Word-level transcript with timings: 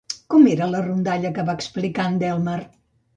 Com 0.33 0.45
era 0.51 0.67
la 0.69 0.79
rondalla 0.85 1.31
que 1.35 1.45
va 1.49 1.55
explicar 1.59 2.07
en 2.13 2.17
Delmar? 2.25 2.57